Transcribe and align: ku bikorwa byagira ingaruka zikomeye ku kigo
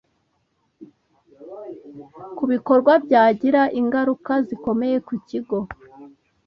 ku 2.35 2.43
bikorwa 2.51 2.93
byagira 3.05 3.61
ingaruka 3.79 4.33
zikomeye 4.47 4.97
ku 5.07 5.13
kigo 5.27 5.57